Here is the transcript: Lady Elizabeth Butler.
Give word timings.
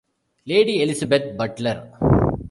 Lady 0.47 0.81
Elizabeth 0.81 1.37
Butler. 1.37 1.91